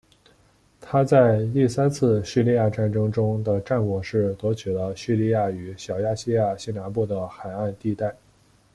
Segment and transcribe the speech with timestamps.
[0.79, 8.11] 他在第三次叙利亚战争中的战果是夺取了叙利亚与小亚细亚西南部的海岸地带。